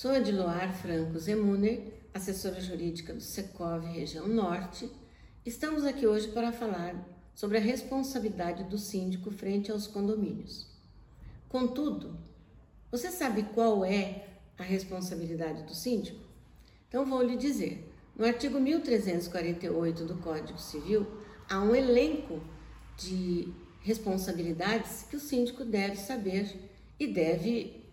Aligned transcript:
Sou 0.00 0.12
a 0.12 0.20
Diloar 0.20 0.72
Franco 0.74 1.18
Zemuner, 1.18 1.92
assessora 2.14 2.60
jurídica 2.60 3.12
do 3.12 3.20
Secov 3.20 3.84
Região 3.84 4.28
Norte. 4.28 4.88
Estamos 5.44 5.84
aqui 5.84 6.06
hoje 6.06 6.28
para 6.28 6.52
falar 6.52 7.04
sobre 7.34 7.58
a 7.58 7.60
responsabilidade 7.60 8.62
do 8.62 8.78
síndico 8.78 9.32
frente 9.32 9.72
aos 9.72 9.88
condomínios. 9.88 10.68
Contudo, 11.48 12.16
você 12.92 13.10
sabe 13.10 13.42
qual 13.52 13.84
é 13.84 14.28
a 14.56 14.62
responsabilidade 14.62 15.64
do 15.64 15.74
síndico? 15.74 16.20
Então 16.86 17.04
vou 17.04 17.20
lhe 17.20 17.36
dizer. 17.36 17.92
No 18.14 18.24
artigo 18.24 18.60
1348 18.60 20.04
do 20.04 20.16
Código 20.18 20.60
Civil, 20.60 21.08
há 21.50 21.60
um 21.60 21.74
elenco 21.74 22.40
de 22.96 23.52
responsabilidades 23.80 25.02
que 25.10 25.16
o 25.16 25.20
síndico 25.20 25.64
deve 25.64 25.96
saber 25.96 26.56
e 27.00 27.08
deve 27.08 27.84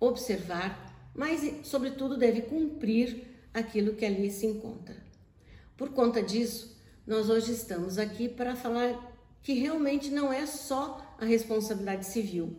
observar 0.00 0.91
mas, 1.14 1.66
sobretudo, 1.66 2.16
deve 2.16 2.42
cumprir 2.42 3.26
aquilo 3.52 3.94
que 3.94 4.04
ali 4.04 4.30
se 4.30 4.46
encontra. 4.46 4.96
Por 5.76 5.90
conta 5.90 6.22
disso, 6.22 6.80
nós 7.06 7.28
hoje 7.28 7.52
estamos 7.52 7.98
aqui 7.98 8.28
para 8.28 8.56
falar 8.56 9.12
que 9.42 9.54
realmente 9.54 10.10
não 10.10 10.32
é 10.32 10.46
só 10.46 11.16
a 11.18 11.24
responsabilidade 11.24 12.06
civil, 12.06 12.56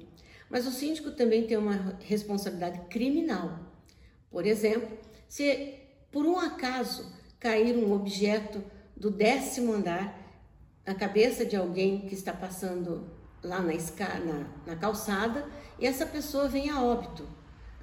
mas 0.49 0.67
o 0.67 0.71
síndico 0.71 1.11
também 1.11 1.47
tem 1.47 1.57
uma 1.57 1.97
responsabilidade 2.01 2.81
criminal. 2.89 3.59
Por 4.29 4.45
exemplo, 4.45 4.97
se 5.27 5.79
por 6.11 6.25
um 6.25 6.37
acaso 6.37 7.11
cair 7.39 7.75
um 7.75 7.91
objeto 7.93 8.63
do 8.95 9.09
décimo 9.09 9.73
andar 9.73 10.21
na 10.85 10.93
cabeça 10.93 11.45
de 11.45 11.55
alguém 11.55 12.01
que 12.07 12.13
está 12.13 12.33
passando 12.33 13.09
lá 13.41 13.61
na, 13.61 13.73
na, 13.73 14.47
na 14.65 14.75
calçada 14.75 15.47
e 15.79 15.85
essa 15.85 16.05
pessoa 16.05 16.47
vem 16.47 16.69
a 16.69 16.81
óbito 16.81 17.27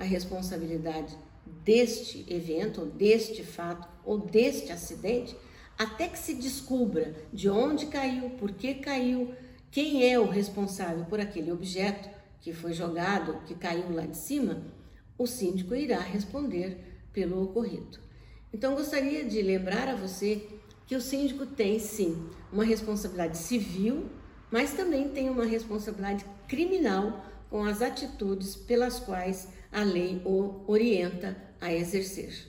a 0.00 0.04
responsabilidade 0.04 1.16
deste 1.62 2.24
evento, 2.32 2.80
ou 2.80 2.86
deste 2.86 3.44
fato, 3.44 3.86
ou 4.04 4.18
deste 4.18 4.72
acidente, 4.72 5.36
até 5.78 6.08
que 6.08 6.18
se 6.18 6.34
descubra 6.34 7.14
de 7.32 7.50
onde 7.50 7.86
caiu, 7.86 8.30
por 8.30 8.50
que 8.52 8.74
caiu, 8.74 9.34
quem 9.70 10.10
é 10.10 10.18
o 10.18 10.26
responsável 10.26 11.04
por 11.04 11.20
aquele 11.20 11.52
objeto 11.52 12.08
que 12.40 12.52
foi 12.52 12.72
jogado, 12.72 13.42
que 13.46 13.54
caiu 13.54 13.92
lá 13.92 14.06
de 14.06 14.16
cima, 14.16 14.62
o 15.18 15.26
síndico 15.26 15.74
irá 15.74 16.00
responder 16.00 16.78
pelo 17.12 17.42
ocorrido. 17.42 17.98
Então, 18.52 18.74
gostaria 18.74 19.24
de 19.24 19.42
lembrar 19.42 19.86
a 19.88 19.94
você 19.94 20.48
que 20.86 20.96
o 20.96 21.00
síndico 21.00 21.44
tem 21.44 21.78
sim 21.78 22.26
uma 22.50 22.64
responsabilidade 22.64 23.36
civil, 23.36 24.08
mas 24.50 24.72
também 24.72 25.10
tem 25.10 25.28
uma 25.28 25.44
responsabilidade 25.44 26.24
criminal 26.48 27.24
com 27.50 27.64
as 27.64 27.82
atitudes 27.82 28.54
pelas 28.54 29.00
quais 29.00 29.48
a 29.72 29.82
lei 29.82 30.22
o 30.24 30.62
orienta 30.68 31.36
a 31.60 31.74
exercer. 31.74 32.48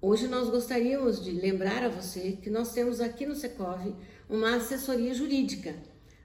Hoje 0.00 0.28
nós 0.28 0.48
gostaríamos 0.50 1.24
de 1.24 1.32
lembrar 1.32 1.82
a 1.82 1.88
você 1.88 2.38
que 2.40 2.50
nós 2.50 2.72
temos 2.72 3.00
aqui 3.00 3.26
no 3.26 3.34
Secov 3.34 3.96
uma 4.28 4.54
assessoria 4.56 5.12
jurídica, 5.14 5.74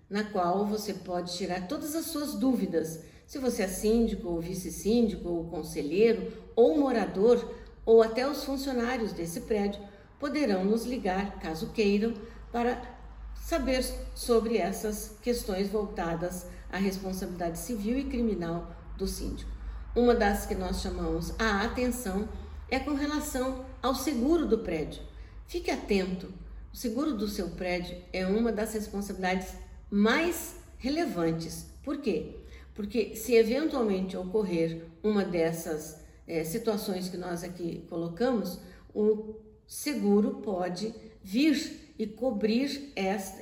na 0.09 0.23
qual 0.23 0.67
você 0.67 0.93
pode 0.93 1.35
tirar 1.35 1.67
todas 1.67 1.95
as 1.95 2.05
suas 2.05 2.35
dúvidas. 2.35 2.99
Se 3.25 3.39
você 3.39 3.63
é 3.63 3.67
síndico, 3.67 4.27
ou 4.27 4.41
vice-síndico, 4.41 5.27
ou 5.27 5.45
conselheiro, 5.45 6.31
ou 6.55 6.77
morador, 6.77 7.55
ou 7.85 8.03
até 8.03 8.29
os 8.29 8.43
funcionários 8.43 9.13
desse 9.13 9.41
prédio 9.41 9.81
poderão 10.19 10.63
nos 10.63 10.85
ligar, 10.85 11.39
caso 11.39 11.71
queiram, 11.71 12.13
para 12.51 12.92
saber 13.43 13.83
sobre 14.15 14.57
essas 14.57 15.17
questões 15.21 15.67
voltadas 15.67 16.45
à 16.71 16.77
responsabilidade 16.77 17.59
civil 17.59 17.97
e 17.97 18.05
criminal 18.05 18.73
do 18.97 19.05
síndico. 19.05 19.51
Uma 19.93 20.15
das 20.15 20.45
que 20.45 20.55
nós 20.55 20.81
chamamos 20.81 21.33
a 21.37 21.61
atenção 21.63 22.27
é 22.71 22.79
com 22.79 22.93
relação 22.93 23.65
ao 23.81 23.93
seguro 23.93 24.47
do 24.47 24.59
prédio. 24.59 25.03
Fique 25.45 25.69
atento, 25.69 26.33
o 26.73 26.77
seguro 26.77 27.17
do 27.17 27.27
seu 27.27 27.49
prédio 27.49 27.97
é 28.13 28.25
uma 28.25 28.51
das 28.51 28.73
responsabilidades 28.73 29.53
mais 29.91 30.55
relevantes. 30.77 31.65
Por 31.83 31.97
quê? 31.97 32.37
Porque 32.73 33.13
se 33.15 33.35
eventualmente 33.35 34.15
ocorrer 34.15 34.85
uma 35.03 35.25
dessas 35.25 35.99
é, 36.25 36.45
situações 36.45 37.09
que 37.09 37.17
nós 37.17 37.43
aqui 37.43 37.85
colocamos, 37.89 38.57
o 38.95 39.35
seguro 39.67 40.35
pode 40.35 40.95
vir 41.21 41.82
e 41.97 42.07
cobrir 42.07 42.91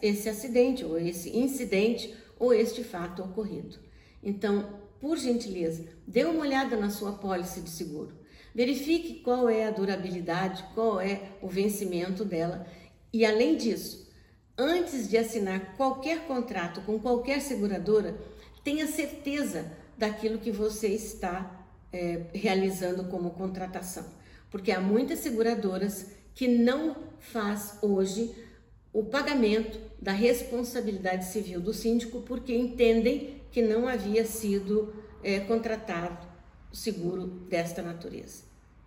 esse 0.02 0.30
acidente, 0.30 0.84
ou 0.84 0.98
esse 0.98 1.36
incidente, 1.38 2.14
ou 2.38 2.54
este 2.54 2.84
fato 2.84 3.24
ocorrido. 3.24 3.78
Então, 4.24 4.82
por 5.00 5.18
gentileza, 5.18 5.86
dê 6.06 6.24
uma 6.26 6.42
olhada 6.42 6.76
na 6.76 6.90
sua 6.90 7.14
pólice 7.14 7.62
de 7.62 7.70
seguro. 7.70 8.14
Verifique 8.54 9.22
qual 9.22 9.50
é 9.50 9.66
a 9.66 9.72
durabilidade, 9.72 10.64
qual 10.76 11.00
é 11.00 11.32
o 11.42 11.48
vencimento 11.48 12.26
dela. 12.26 12.68
E 13.14 13.26
além 13.26 13.56
disso, 13.56 14.10
antes 14.58 15.10
de 15.10 15.18
assinar 15.18 15.76
qualquer 15.78 16.28
contrato 16.28 16.82
com 16.82 17.00
qualquer 17.00 17.42
seguradora, 17.42 18.18
tenha 18.64 18.88
certeza 18.88 19.72
daquilo 19.98 20.40
que 20.40 20.52
você 20.52 20.90
está 20.90 21.66
é, 21.92 22.26
realizando 22.34 23.06
como 23.06 23.32
contratação. 23.32 24.06
Porque 24.50 24.72
há 24.72 24.82
muitas 24.82 25.20
seguradoras 25.20 26.08
que 26.34 26.48
não 26.48 26.96
faz 27.20 27.78
hoje 27.82 28.34
o 28.94 29.04
pagamento 29.04 29.80
da 30.02 30.12
responsabilidade 30.12 31.26
civil 31.26 31.60
do 31.62 31.74
síndico 31.74 32.22
porque 32.22 32.54
entendem 32.54 33.42
que 33.52 33.62
não 33.62 33.88
havia 33.88 34.26
sido 34.26 34.94
é, 35.24 35.40
contratado 35.42 36.28
seguro 36.74 37.28
desta 37.28 37.82
natureza. 37.82 38.51